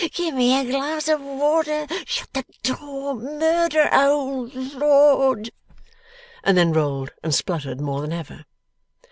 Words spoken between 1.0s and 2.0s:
of water.